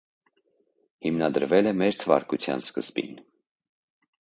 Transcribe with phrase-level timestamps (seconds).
[1.07, 3.23] Հիմնադրվել է մեր թվարկության սկզբին։